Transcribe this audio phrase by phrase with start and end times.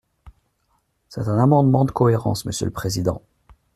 [1.09, 3.21] C’est un amendement de cohérence, monsieur le président.